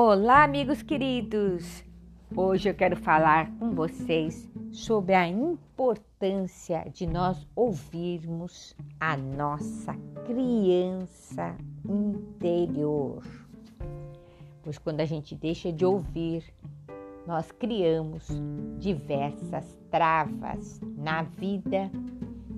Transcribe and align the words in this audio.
Olá, 0.00 0.44
amigos 0.44 0.80
queridos! 0.80 1.82
Hoje 2.36 2.68
eu 2.68 2.74
quero 2.74 2.94
falar 2.94 3.50
com 3.58 3.72
vocês 3.72 4.48
sobre 4.70 5.12
a 5.12 5.26
importância 5.26 6.88
de 6.94 7.04
nós 7.04 7.44
ouvirmos 7.56 8.76
a 9.00 9.16
nossa 9.16 9.96
criança 10.24 11.56
interior. 11.84 13.24
Pois 14.62 14.78
quando 14.78 15.00
a 15.00 15.04
gente 15.04 15.34
deixa 15.34 15.72
de 15.72 15.84
ouvir, 15.84 16.44
nós 17.26 17.50
criamos 17.50 18.28
diversas 18.78 19.76
travas 19.90 20.80
na 20.96 21.24
vida 21.24 21.90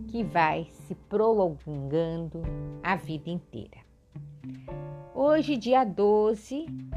que 0.08 0.22
vai 0.22 0.66
se 0.70 0.94
prolongando 0.94 2.42
a 2.82 2.96
vida 2.96 3.30
inteira. 3.30 3.78
Hoje, 5.14 5.56
dia 5.56 5.84
12, 5.84 6.66
né, 6.66 6.89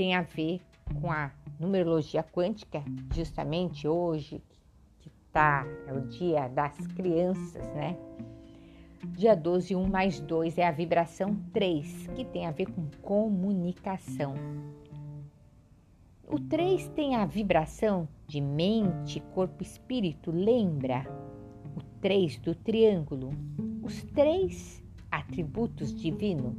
tem 0.00 0.14
a 0.14 0.22
ver 0.22 0.62
com 0.98 1.12
a 1.12 1.30
numerologia 1.58 2.22
quântica, 2.22 2.82
justamente 3.14 3.86
hoje, 3.86 4.42
que 4.98 5.10
tá, 5.30 5.66
é 5.86 5.92
o 5.92 6.00
dia 6.08 6.48
das 6.48 6.74
crianças, 6.86 7.66
né? 7.74 7.98
Dia 9.08 9.36
12, 9.36 9.76
1 9.76 9.86
mais 9.86 10.18
2 10.18 10.56
é 10.56 10.66
a 10.66 10.70
vibração 10.70 11.36
3, 11.52 12.06
que 12.16 12.24
tem 12.24 12.46
a 12.46 12.50
ver 12.50 12.72
com 12.72 12.88
comunicação. 13.02 14.32
O 16.26 16.40
3 16.40 16.88
tem 16.88 17.16
a 17.16 17.26
vibração 17.26 18.08
de 18.26 18.40
mente, 18.40 19.20
corpo, 19.34 19.62
espírito, 19.62 20.30
lembra? 20.30 21.04
O 21.76 21.82
3 22.00 22.38
do 22.38 22.54
triângulo. 22.54 23.32
Os 23.82 24.02
três 24.04 24.82
atributos 25.10 25.94
divinos: 25.94 26.54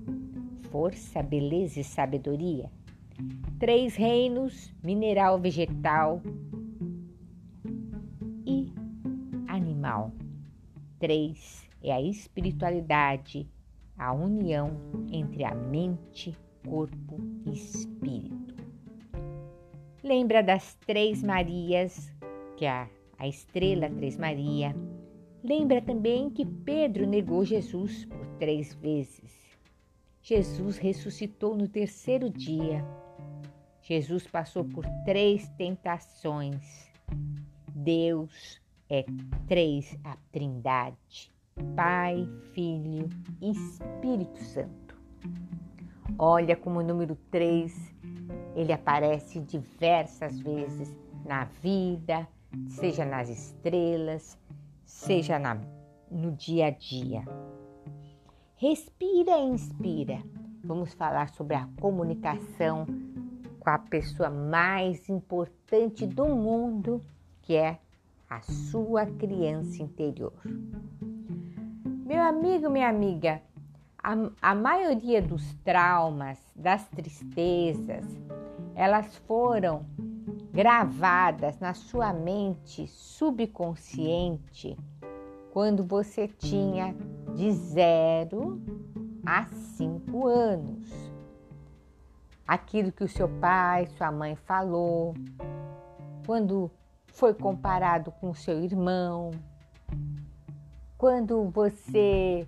força, 0.69 1.23
beleza 1.23 1.79
e 1.79 1.83
sabedoria. 1.83 2.69
Três 3.59 3.95
reinos: 3.95 4.73
mineral, 4.83 5.39
vegetal 5.39 6.21
e 8.45 8.71
animal. 9.47 10.11
Três 10.99 11.69
é 11.83 11.91
a 11.91 12.01
espiritualidade, 12.01 13.47
a 13.97 14.13
união 14.13 14.71
entre 15.11 15.43
a 15.43 15.53
mente, 15.53 16.37
corpo 16.67 17.19
e 17.45 17.53
espírito. 17.53 18.55
Lembra 20.03 20.41
das 20.41 20.75
Três 20.85 21.21
Marias, 21.21 22.11
que 22.57 22.65
é 22.65 22.87
a 23.17 23.27
estrela 23.27 23.89
Três 23.89 24.17
Maria. 24.17 24.75
Lembra 25.43 25.81
também 25.81 26.29
que 26.29 26.45
Pedro 26.45 27.05
negou 27.05 27.45
Jesus 27.45 28.05
por 28.05 28.25
três 28.37 28.73
vezes. 28.75 29.40
Jesus 30.21 30.77
ressuscitou 30.77 31.55
no 31.55 31.67
terceiro 31.67 32.29
dia. 32.29 32.85
Jesus 33.81 34.27
passou 34.27 34.63
por 34.63 34.85
três 35.03 35.49
tentações. 35.57 36.89
Deus 37.67 38.61
é 38.89 39.05
três, 39.47 39.97
a 40.03 40.15
Trindade: 40.31 41.33
Pai, 41.75 42.27
Filho 42.53 43.09
e 43.41 43.51
Espírito 43.51 44.39
Santo. 44.43 44.95
Olha 46.17 46.55
como 46.55 46.79
o 46.79 46.83
número 46.83 47.15
três 47.31 47.91
ele 48.55 48.73
aparece 48.73 49.39
diversas 49.39 50.39
vezes 50.39 50.95
na 51.25 51.45
vida, 51.45 52.27
seja 52.67 53.05
nas 53.05 53.29
estrelas, 53.29 54.37
seja 54.85 55.39
na, 55.39 55.59
no 56.09 56.31
dia 56.33 56.67
a 56.67 56.69
dia. 56.69 57.23
Respira 58.61 59.39
e 59.39 59.41
inspira. 59.41 60.21
Vamos 60.63 60.93
falar 60.93 61.29
sobre 61.29 61.55
a 61.55 61.67
comunicação 61.79 62.85
com 63.59 63.69
a 63.71 63.79
pessoa 63.79 64.29
mais 64.29 65.09
importante 65.09 66.05
do 66.05 66.27
mundo, 66.27 67.01
que 67.41 67.55
é 67.55 67.79
a 68.29 68.39
sua 68.41 69.07
criança 69.07 69.81
interior. 69.81 70.35
Meu 72.05 72.21
amigo, 72.21 72.69
minha 72.69 72.87
amiga, 72.87 73.41
a, 73.97 74.13
a 74.39 74.53
maioria 74.53 75.23
dos 75.23 75.55
traumas, 75.63 76.37
das 76.55 76.87
tristezas, 76.89 78.05
elas 78.75 79.17
foram 79.25 79.87
gravadas 80.53 81.59
na 81.59 81.73
sua 81.73 82.13
mente 82.13 82.85
subconsciente 82.85 84.77
quando 85.51 85.83
você 85.83 86.27
tinha 86.27 86.95
de 87.35 87.51
0 87.51 88.61
a 89.25 89.45
5 89.45 90.27
anos. 90.27 91.11
Aquilo 92.47 92.91
que 92.91 93.03
o 93.03 93.07
seu 93.07 93.29
pai, 93.39 93.87
sua 93.97 94.11
mãe 94.11 94.35
falou, 94.35 95.13
quando 96.25 96.69
foi 97.07 97.33
comparado 97.33 98.11
com 98.11 98.29
o 98.29 98.35
seu 98.35 98.61
irmão, 98.63 99.31
quando 100.97 101.49
você 101.49 102.47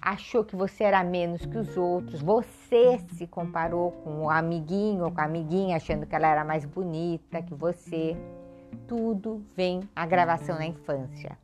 achou 0.00 0.44
que 0.44 0.54
você 0.54 0.84
era 0.84 1.02
menos 1.02 1.46
que 1.46 1.56
os 1.56 1.76
outros, 1.76 2.20
você 2.20 2.98
se 3.14 3.26
comparou 3.26 3.92
com 3.92 4.24
o 4.24 4.30
amiguinho 4.30 5.04
ou 5.04 5.10
com 5.10 5.20
a 5.20 5.24
amiguinha, 5.24 5.76
achando 5.76 6.04
que 6.04 6.14
ela 6.14 6.28
era 6.28 6.44
mais 6.44 6.64
bonita 6.64 7.40
que 7.42 7.54
você. 7.54 8.14
Tudo 8.86 9.42
vem 9.56 9.80
a 9.96 10.04
gravação 10.04 10.56
na 10.56 10.66
infância. 10.66 11.38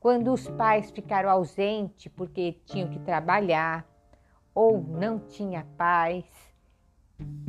Quando 0.00 0.32
os 0.32 0.48
pais 0.48 0.90
ficaram 0.90 1.28
ausentes 1.28 2.12
porque 2.14 2.60
tinham 2.64 2.88
que 2.88 2.98
trabalhar 3.00 3.86
ou 4.54 4.80
não 4.80 5.18
tinha 5.18 5.66
paz, 5.76 6.24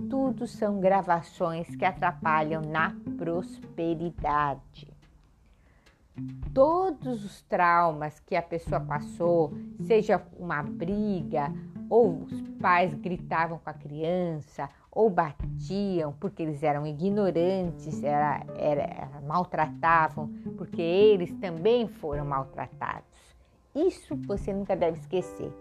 tudo 0.10 0.48
são 0.48 0.80
gravações 0.80 1.76
que 1.76 1.86
atrapalham 1.86 2.62
na 2.62 2.96
prosperidade 3.18 4.99
todos 6.54 7.24
os 7.24 7.42
traumas 7.44 8.20
que 8.20 8.36
a 8.36 8.42
pessoa 8.42 8.80
passou, 8.80 9.54
seja 9.82 10.22
uma 10.38 10.62
briga, 10.62 11.54
ou 11.90 12.24
os 12.24 12.42
pais 12.62 12.94
gritavam 12.94 13.60
com 13.60 13.70
a 13.70 13.74
criança, 13.74 14.70
ou 14.92 15.10
batiam 15.10 16.14
porque 16.20 16.44
eles 16.44 16.62
eram 16.64 16.86
ignorantes, 16.86 18.04
era, 18.04 18.44
era, 18.58 19.22
maltratavam 19.26 20.28
porque 20.58 20.82
eles 20.82 21.32
também 21.40 21.88
foram 21.88 22.26
maltratados. 22.26 23.08
Isso 23.76 24.16
você 24.16 24.54
nunca 24.54 24.76
deve 24.76 25.00
esquecer. 25.00 25.52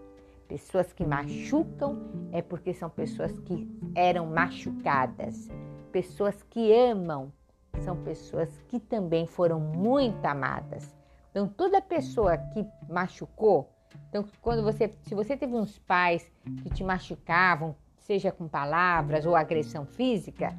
Pessoas 0.47 0.91
que 0.91 1.05
machucam 1.05 1.97
é 2.31 2.41
porque 2.41 2.73
são 2.73 2.89
pessoas 2.89 3.37
que 3.39 3.69
eram 3.93 4.25
machucadas. 4.25 5.47
Pessoas 5.91 6.41
que 6.49 6.73
amam 6.73 7.31
são 7.79 7.95
pessoas 7.97 8.49
que 8.67 8.79
também 8.79 9.25
foram 9.25 9.59
muito 9.59 10.23
amadas. 10.25 10.95
Então, 11.31 11.47
toda 11.47 11.81
pessoa 11.81 12.37
que 12.37 12.65
machucou, 12.89 13.69
então 14.09 14.25
quando 14.41 14.63
você, 14.63 14.93
se 15.03 15.15
você 15.15 15.37
teve 15.37 15.55
uns 15.55 15.77
pais 15.79 16.31
que 16.63 16.69
te 16.69 16.83
machucavam, 16.83 17.75
seja 17.97 18.31
com 18.31 18.47
palavras 18.47 19.25
ou 19.25 19.35
agressão 19.35 19.85
física, 19.85 20.55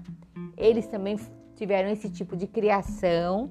eles 0.57 0.87
também 0.87 1.19
tiveram 1.57 1.91
esse 1.91 2.09
tipo 2.09 2.37
de 2.37 2.47
criação 2.47 3.51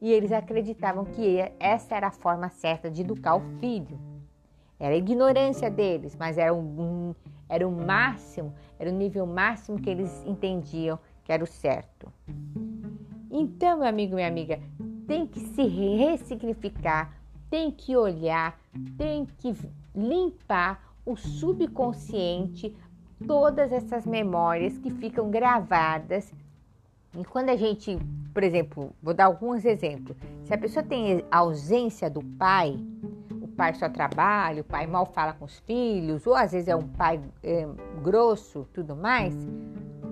e 0.00 0.12
eles 0.12 0.32
acreditavam 0.32 1.04
que 1.04 1.38
essa 1.58 1.94
era 1.94 2.08
a 2.08 2.12
forma 2.12 2.48
certa 2.48 2.90
de 2.90 3.02
educar 3.02 3.36
o 3.36 3.40
filho. 3.60 3.98
Era 4.78 4.94
a 4.94 4.98
ignorância 4.98 5.70
deles, 5.70 6.14
mas 6.16 6.36
era 6.36 6.52
um, 6.52 7.14
era 7.48 7.66
o 7.66 7.72
máximo, 7.72 8.52
era 8.78 8.90
o 8.90 8.92
nível 8.92 9.26
máximo 9.26 9.80
que 9.80 9.88
eles 9.88 10.22
entendiam 10.26 10.98
que 11.24 11.32
era 11.32 11.42
o 11.42 11.46
certo. 11.46 12.12
Então, 13.46 13.78
meu 13.78 13.86
amigo, 13.86 14.16
minha 14.16 14.26
amiga, 14.26 14.58
tem 15.06 15.24
que 15.24 15.38
se 15.38 15.62
ressignificar, 15.62 17.16
tem 17.48 17.70
que 17.70 17.96
olhar, 17.96 18.58
tem 18.98 19.24
que 19.38 19.54
limpar 19.94 20.82
o 21.04 21.14
subconsciente, 21.14 22.76
todas 23.24 23.70
essas 23.70 24.04
memórias 24.04 24.76
que 24.78 24.90
ficam 24.90 25.30
gravadas. 25.30 26.32
E 27.16 27.24
quando 27.24 27.50
a 27.50 27.56
gente, 27.56 27.96
por 28.34 28.42
exemplo, 28.42 28.92
vou 29.00 29.14
dar 29.14 29.26
alguns 29.26 29.64
exemplos. 29.64 30.16
Se 30.42 30.52
a 30.52 30.58
pessoa 30.58 30.84
tem 30.84 31.24
ausência 31.30 32.10
do 32.10 32.24
pai, 32.36 32.76
o 33.40 33.46
pai 33.46 33.74
só 33.74 33.88
trabalha, 33.88 34.62
o 34.62 34.64
pai 34.64 34.88
mal 34.88 35.06
fala 35.06 35.32
com 35.34 35.44
os 35.44 35.60
filhos, 35.60 36.26
ou 36.26 36.34
às 36.34 36.50
vezes 36.50 36.66
é 36.66 36.74
um 36.74 36.88
pai 36.88 37.20
é, 37.44 37.64
grosso, 38.02 38.66
tudo 38.74 38.96
mais, 38.96 39.32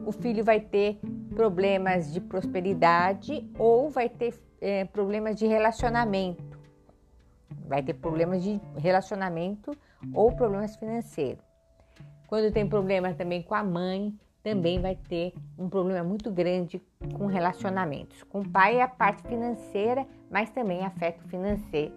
o 0.06 0.12
filho 0.12 0.44
vai 0.44 0.60
ter 0.60 1.00
problemas 1.34 2.12
de 2.12 2.20
prosperidade 2.20 3.50
ou 3.58 3.90
vai 3.90 4.08
ter 4.08 4.34
é, 4.60 4.84
problemas 4.84 5.36
de 5.36 5.46
relacionamento. 5.46 6.58
Vai 7.66 7.82
ter 7.82 7.94
problemas 7.94 8.42
de 8.42 8.60
relacionamento 8.76 9.76
ou 10.14 10.32
problemas 10.32 10.76
financeiros. 10.76 11.44
Quando 12.26 12.52
tem 12.52 12.68
problema 12.68 13.12
também 13.14 13.42
com 13.42 13.54
a 13.54 13.62
mãe, 13.62 14.14
também 14.42 14.80
vai 14.80 14.94
ter 14.94 15.32
um 15.58 15.68
problema 15.68 16.04
muito 16.04 16.30
grande 16.30 16.80
com 17.16 17.26
relacionamentos. 17.26 18.22
Com 18.24 18.40
o 18.40 18.48
pai 18.48 18.76
é 18.76 18.82
a 18.82 18.88
parte 18.88 19.22
financeira, 19.22 20.06
mas 20.30 20.50
também 20.50 20.84
afeta 20.84 21.24
o 21.24 21.28
financeiro, 21.28 21.94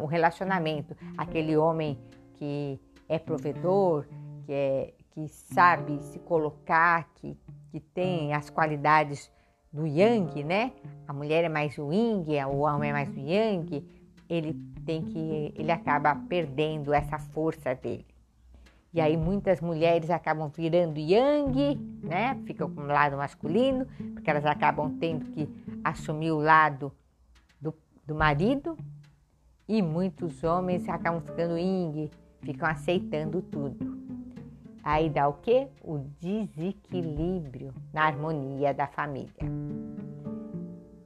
o 0.00 0.06
relacionamento. 0.06 0.96
Aquele 1.16 1.56
homem 1.56 1.98
que 2.34 2.80
é 3.08 3.18
provedor, 3.18 4.06
que, 4.44 4.52
é, 4.52 4.94
que 5.10 5.28
sabe 5.28 6.00
se 6.02 6.20
colocar, 6.20 7.08
que, 7.14 7.36
que 7.70 7.80
tem 7.80 8.32
as 8.32 8.50
qualidades 8.50 9.30
do 9.72 9.86
yang, 9.86 10.42
né? 10.44 10.72
A 11.06 11.12
mulher 11.12 11.44
é 11.44 11.48
mais 11.48 11.76
o 11.78 11.92
yin, 11.92 12.24
o 12.46 12.58
homem 12.58 12.90
é 12.90 12.92
mais 12.92 13.08
o 13.08 13.18
yang. 13.18 13.84
Ele 14.28 14.54
tem 14.84 15.02
que, 15.02 15.52
ele 15.56 15.70
acaba 15.70 16.14
perdendo 16.14 16.92
essa 16.92 17.18
força 17.18 17.74
dele. 17.74 18.06
E 18.92 19.00
aí 19.00 19.16
muitas 19.16 19.60
mulheres 19.60 20.10
acabam 20.10 20.48
virando 20.48 20.98
yang, 20.98 21.76
né? 22.02 22.34
Ficam 22.46 22.70
com 22.70 22.82
o 22.82 22.86
lado 22.86 23.16
masculino, 23.16 23.86
porque 24.14 24.30
elas 24.30 24.46
acabam 24.46 24.96
tendo 24.98 25.26
que 25.26 25.48
assumir 25.84 26.32
o 26.32 26.40
lado 26.40 26.92
do, 27.60 27.74
do 28.06 28.14
marido. 28.14 28.76
E 29.68 29.82
muitos 29.82 30.42
homens 30.42 30.88
acabam 30.88 31.20
ficando 31.20 31.58
yin, 31.58 32.10
ficam 32.40 32.66
aceitando 32.66 33.42
tudo. 33.42 33.97
Aí 34.90 35.10
dá 35.10 35.28
o 35.28 35.34
quê? 35.34 35.68
O 35.84 35.98
desequilíbrio 36.18 37.74
na 37.92 38.04
harmonia 38.04 38.72
da 38.72 38.86
família. 38.86 39.34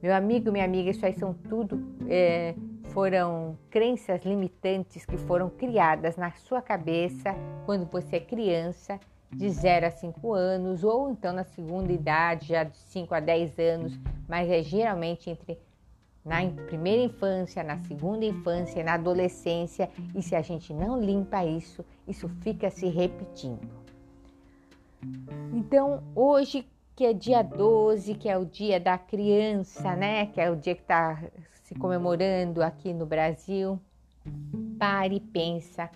Meu 0.01 0.15
amigo, 0.15 0.53
minha 0.53 0.63
amiga, 0.63 0.89
isso 0.89 1.05
aí 1.05 1.11
são 1.11 1.33
tudo 1.33 1.83
é, 2.07 2.55
foram 2.93 3.57
crenças 3.69 4.23
limitantes 4.23 5.05
que 5.05 5.17
foram 5.17 5.49
criadas 5.49 6.15
na 6.15 6.31
sua 6.31 6.61
cabeça 6.61 7.35
quando 7.65 7.85
você 7.91 8.15
é 8.15 8.19
criança, 8.21 8.97
de 9.29 9.49
0 9.49 9.87
a 9.87 9.91
5 9.91 10.31
anos, 10.31 10.85
ou 10.85 11.09
então 11.09 11.33
na 11.33 11.43
segunda 11.43 11.91
idade, 11.91 12.47
já 12.47 12.63
de 12.63 12.77
5 12.77 13.13
a 13.13 13.19
10 13.19 13.59
anos, 13.59 13.99
mas 14.29 14.49
é 14.49 14.63
geralmente 14.63 15.29
entre 15.29 15.59
na 16.23 16.45
primeira 16.65 17.03
infância, 17.03 17.63
na 17.63 17.77
segunda 17.79 18.25
infância, 18.25 18.83
na 18.83 18.93
adolescência, 18.93 19.89
e 20.15 20.21
se 20.21 20.35
a 20.35 20.41
gente 20.41 20.73
não 20.73 20.99
limpa 20.99 21.45
isso, 21.45 21.83
isso 22.07 22.29
fica 22.41 22.69
se 22.69 22.87
repetindo. 22.87 23.67
Então, 25.53 26.03
hoje 26.15 26.65
que 26.95 27.05
é 27.05 27.13
dia 27.13 27.41
12, 27.41 28.15
que 28.15 28.29
é 28.29 28.37
o 28.37 28.45
dia 28.45 28.79
da 28.79 28.97
criança, 28.97 29.95
né? 29.95 30.27
Que 30.27 30.39
é 30.39 30.49
o 30.49 30.55
dia 30.55 30.75
que 30.75 30.81
está 30.81 31.23
se 31.63 31.73
comemorando 31.75 32.61
aqui 32.61 32.93
no 32.93 33.05
Brasil, 33.05 33.79
pare 34.77 35.15
e 35.15 35.19
pensa, 35.19 35.89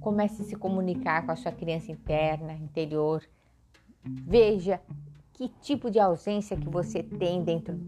comece 0.00 0.42
a 0.42 0.44
se 0.44 0.56
comunicar 0.56 1.24
com 1.24 1.32
a 1.32 1.36
sua 1.36 1.52
criança 1.52 1.92
interna, 1.92 2.54
interior. 2.54 3.22
Veja 4.04 4.80
que 5.32 5.48
tipo 5.60 5.90
de 5.90 6.00
ausência 6.00 6.56
que 6.56 6.68
você 6.68 7.02
tem 7.02 7.42
dentro 7.42 7.78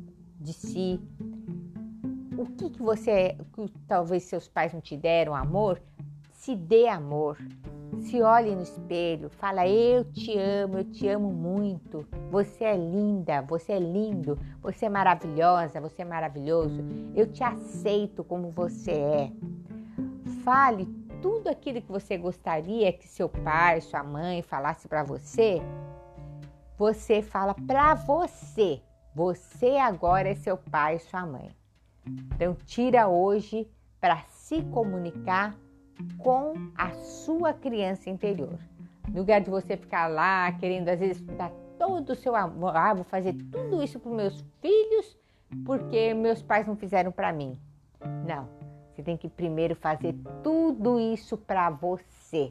de 0.40 0.52
si. 0.52 1.00
O 2.38 2.46
que, 2.46 2.70
que 2.70 2.80
você, 2.80 3.36
que 3.52 3.68
talvez 3.88 4.22
seus 4.22 4.46
pais 4.46 4.72
não 4.72 4.80
te 4.80 4.96
deram 4.96 5.34
amor, 5.34 5.82
se 6.30 6.54
dê 6.54 6.86
amor. 6.86 7.36
Se 7.98 8.22
olhe 8.22 8.54
no 8.54 8.62
espelho, 8.62 9.28
fala: 9.28 9.66
Eu 9.66 10.04
te 10.04 10.38
amo, 10.38 10.78
eu 10.78 10.84
te 10.84 11.08
amo 11.08 11.32
muito. 11.32 12.06
Você 12.30 12.62
é 12.62 12.76
linda, 12.76 13.42
você 13.42 13.72
é 13.72 13.80
lindo, 13.80 14.38
você 14.62 14.86
é 14.86 14.88
maravilhosa, 14.88 15.80
você 15.80 16.02
é 16.02 16.04
maravilhoso. 16.04 16.80
Eu 17.12 17.26
te 17.26 17.42
aceito 17.42 18.22
como 18.22 18.52
você 18.52 18.92
é. 18.92 19.32
Fale 20.44 20.86
tudo 21.20 21.48
aquilo 21.48 21.82
que 21.82 21.90
você 21.90 22.16
gostaria 22.16 22.92
que 22.92 23.08
seu 23.08 23.28
pai, 23.28 23.80
sua 23.80 24.04
mãe 24.04 24.42
falasse 24.42 24.86
para 24.86 25.02
você. 25.02 25.60
Você 26.78 27.20
fala 27.20 27.56
para 27.66 27.94
você. 27.94 28.80
Você 29.12 29.76
agora 29.78 30.28
é 30.28 30.36
seu 30.36 30.56
pai 30.56 30.94
e 30.94 31.00
sua 31.00 31.26
mãe. 31.26 31.50
Então, 32.34 32.56
tira 32.64 33.08
hoje 33.08 33.68
para 34.00 34.18
se 34.28 34.62
comunicar 34.62 35.56
com 36.18 36.54
a 36.76 36.90
sua 36.92 37.52
criança 37.52 38.08
interior. 38.08 38.58
No 39.08 39.20
lugar 39.20 39.40
de 39.40 39.50
você 39.50 39.76
ficar 39.76 40.06
lá 40.06 40.52
querendo, 40.52 40.88
às 40.88 41.00
vezes, 41.00 41.20
dar 41.22 41.50
todo 41.78 42.10
o 42.10 42.16
seu 42.16 42.36
amor, 42.36 42.76
ah, 42.76 42.94
vou 42.94 43.04
fazer 43.04 43.32
tudo 43.50 43.82
isso 43.82 43.98
para 43.98 44.12
meus 44.12 44.44
filhos 44.60 45.16
porque 45.64 46.12
meus 46.14 46.42
pais 46.42 46.66
não 46.66 46.76
fizeram 46.76 47.10
para 47.10 47.32
mim. 47.32 47.58
Não, 48.26 48.48
você 48.92 49.02
tem 49.02 49.16
que 49.16 49.28
primeiro 49.28 49.74
fazer 49.74 50.14
tudo 50.42 50.98
isso 50.98 51.36
para 51.36 51.70
você. 51.70 52.50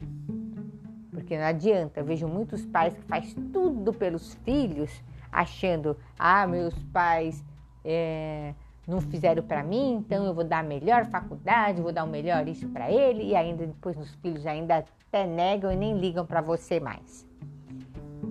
Porque 1.10 1.36
não 1.36 1.44
adianta, 1.44 2.00
eu 2.00 2.04
vejo 2.04 2.28
muitos 2.28 2.64
pais 2.66 2.94
que 2.94 3.02
faz 3.02 3.34
tudo 3.52 3.92
pelos 3.92 4.34
filhos, 4.44 5.02
achando, 5.30 5.96
ah, 6.18 6.46
meus 6.46 6.74
pais 6.92 7.44
é, 7.84 8.54
não 8.88 9.02
fizeram 9.02 9.42
para 9.42 9.62
mim, 9.62 9.96
então 9.96 10.24
eu 10.24 10.32
vou 10.32 10.42
dar 10.42 10.60
a 10.60 10.62
melhor 10.62 11.04
faculdade, 11.04 11.82
vou 11.82 11.92
dar 11.92 12.04
o 12.04 12.08
melhor 12.08 12.48
isso 12.48 12.66
para 12.70 12.90
ele 12.90 13.22
e 13.22 13.36
ainda 13.36 13.66
depois 13.66 13.98
os 13.98 14.14
filhos 14.14 14.46
ainda 14.46 14.78
até 14.78 15.26
negam 15.26 15.70
e 15.70 15.76
nem 15.76 15.98
ligam 15.98 16.24
para 16.24 16.40
você 16.40 16.80
mais. 16.80 17.28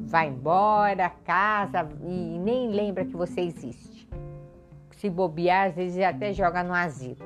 Vai 0.08 0.30
embora, 0.30 1.12
casa 1.24 1.88
e 2.02 2.40
nem 2.40 2.72
lembra 2.72 3.06
que 3.06 3.16
você 3.16 3.42
existe. 3.42 4.10
Se 4.94 5.12
bobear, 5.12 5.68
às 5.68 5.76
vezes 5.76 6.04
até 6.04 6.34
joga 6.34 6.64
no 6.64 6.74
asilo. 6.74 7.24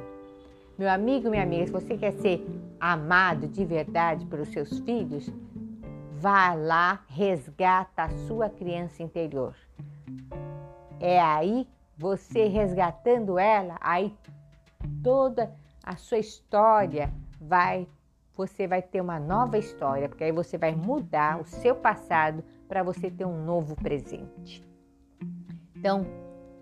Meu 0.77 0.89
amigo, 0.89 1.29
minha 1.29 1.43
amiga, 1.43 1.65
se 1.65 1.71
você 1.71 1.97
quer 1.97 2.11
ser 2.11 2.45
amado 2.81 3.47
de 3.47 3.63
verdade 3.63 4.25
pelos 4.25 4.49
seus 4.49 4.79
filhos, 4.79 5.31
vá 6.11 6.53
lá, 6.53 7.05
resgata 7.07 8.03
a 8.03 8.09
sua 8.27 8.49
criança 8.49 9.01
interior. 9.01 9.55
É 10.99 11.21
aí 11.21 11.65
você 12.01 12.47
resgatando 12.47 13.37
ela, 13.37 13.77
aí 13.79 14.11
toda 15.03 15.53
a 15.83 15.95
sua 15.95 16.17
história 16.17 17.13
vai, 17.39 17.87
você 18.35 18.65
vai 18.65 18.81
ter 18.81 18.99
uma 18.99 19.19
nova 19.19 19.59
história, 19.59 20.09
porque 20.09 20.23
aí 20.23 20.31
você 20.31 20.57
vai 20.57 20.73
mudar 20.73 21.39
o 21.39 21.45
seu 21.45 21.75
passado 21.75 22.43
para 22.67 22.81
você 22.81 23.11
ter 23.11 23.25
um 23.25 23.45
novo 23.45 23.75
presente. 23.75 24.67
Então, 25.75 26.07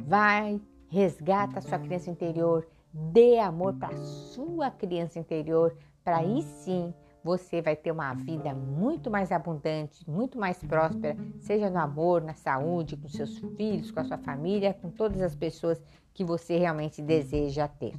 vai, 0.05 0.59
resgata 0.89 1.59
a 1.59 1.61
sua 1.61 1.79
criança 1.79 2.11
interior, 2.11 2.67
dê 2.93 3.39
amor 3.39 3.75
para 3.75 3.95
a 3.95 3.97
sua 3.97 4.69
criança 4.69 5.19
interior, 5.19 5.73
para 6.03 6.17
aí 6.17 6.41
sim 6.41 6.93
você 7.23 7.61
vai 7.61 7.75
ter 7.75 7.91
uma 7.91 8.13
vida 8.13 8.53
muito 8.53 9.09
mais 9.09 9.31
abundante, 9.31 10.09
muito 10.09 10.37
mais 10.37 10.63
próspera, 10.63 11.17
seja 11.39 11.69
no 11.69 11.79
amor, 11.79 12.21
na 12.21 12.33
saúde, 12.33 12.97
com 12.97 13.07
seus 13.07 13.37
filhos, 13.57 13.91
com 13.91 13.99
a 13.99 14.05
sua 14.05 14.17
família, 14.17 14.73
com 14.73 14.89
todas 14.89 15.21
as 15.21 15.35
pessoas 15.35 15.81
que 16.13 16.23
você 16.23 16.57
realmente 16.57 17.01
deseja 17.01 17.67
ter. 17.67 17.93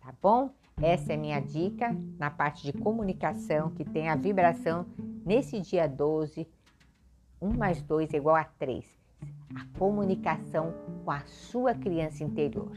Tá 0.00 0.12
bom? 0.22 0.50
Essa 0.80 1.14
é 1.14 1.16
minha 1.16 1.40
dica 1.40 1.94
na 2.18 2.30
parte 2.30 2.62
de 2.62 2.72
comunicação, 2.72 3.70
que 3.70 3.84
tem 3.84 4.08
a 4.08 4.14
vibração 4.14 4.86
nesse 5.26 5.60
dia 5.60 5.88
12, 5.88 6.46
1 7.40 7.52
mais 7.56 7.82
2 7.82 8.14
é 8.14 8.16
igual 8.16 8.36
a 8.36 8.44
3. 8.44 8.84
A 9.56 9.78
comunicação 9.78 10.72
com 11.04 11.10
a 11.10 11.20
sua 11.26 11.74
criança 11.74 12.22
interior. 12.22 12.72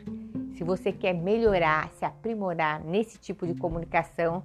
Se 0.56 0.64
você 0.64 0.92
quer 0.92 1.14
melhorar, 1.14 1.90
se 1.92 2.04
aprimorar 2.04 2.84
nesse 2.84 3.20
tipo 3.20 3.46
de 3.46 3.54
comunicação, 3.54 4.44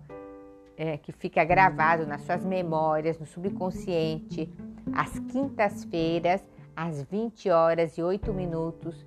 é, 0.77 0.97
que 0.99 1.13
fica 1.13 1.45
gravado 1.45 2.07
nas 2.07 2.23
suas 2.23 2.45
memórias, 2.45 3.19
no 3.19 3.27
subconsciente, 3.27 4.53
às 4.93 5.19
quintas-feiras, 5.19 6.45
às 6.75 7.03
20 7.03 7.51
horas 7.51 7.97
e 7.97 8.03
8 8.03 8.33
minutos, 8.33 9.05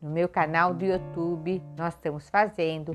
no 0.00 0.10
meu 0.10 0.28
canal 0.28 0.74
do 0.74 0.84
YouTube, 0.84 1.62
nós 1.76 1.94
estamos 1.94 2.28
fazendo 2.28 2.92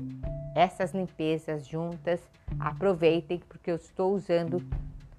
essas 0.54 0.92
limpezas 0.92 1.66
juntas. 1.66 2.20
Aproveitem, 2.60 3.40
porque 3.48 3.70
eu 3.70 3.76
estou 3.76 4.14
usando 4.14 4.62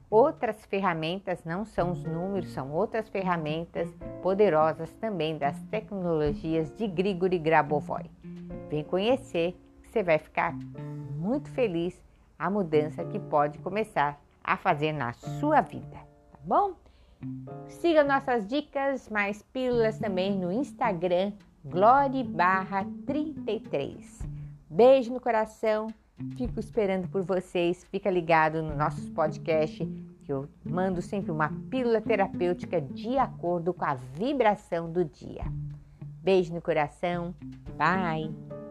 outras 0.09 0.63
ferramentas, 0.65 1.43
não 1.43 1.65
são 1.65 1.91
os 1.91 2.03
números, 2.03 2.51
são 2.51 2.71
outras 2.71 3.09
ferramentas 3.09 3.89
poderosas 4.21 4.91
também 4.93 5.37
das 5.37 5.59
tecnologias 5.63 6.71
de 6.75 6.87
Grigori 6.87 7.39
Grabovoi. 7.39 8.09
Vem 8.69 8.83
conhecer, 8.83 9.55
você 9.81 10.03
vai 10.03 10.19
ficar 10.19 10.53
muito 11.17 11.49
feliz 11.49 11.99
a 12.39 12.49
mudança 12.49 13.03
que 13.03 13.19
pode 13.19 13.59
começar 13.59 14.19
a 14.41 14.55
fazer 14.55 14.93
na 14.93 15.11
sua 15.11 15.59
vida, 15.59 15.97
tá 16.31 16.39
bom? 16.43 16.73
Siga 17.67 18.03
nossas 18.03 18.47
dicas, 18.47 19.09
mais 19.09 19.43
pílulas 19.43 19.99
também 19.99 20.39
no 20.39 20.51
Instagram, 20.51 21.33
Glória 21.63 22.23
barra 22.23 22.85
33. 23.05 24.21
Beijo 24.69 25.13
no 25.13 25.19
coração, 25.19 25.87
fico 26.37 26.57
esperando 26.59 27.09
por 27.09 27.21
vocês, 27.21 27.83
fica 27.91 28.09
ligado 28.09 28.63
no 28.63 28.75
nosso 28.75 29.11
podcast 29.11 29.85
que 30.23 30.31
eu 30.31 30.47
mando 30.63 31.01
sempre 31.01 31.31
uma 31.31 31.51
pílula 31.69 31.99
terapêutica 31.99 32.79
de 32.79 33.17
acordo 33.17 33.73
com 33.73 33.83
a 33.83 33.95
vibração 33.95 34.91
do 34.91 35.03
dia. 35.03 35.43
Beijo 36.23 36.53
no 36.53 36.61
coração, 36.61 37.35
bye! 37.75 38.68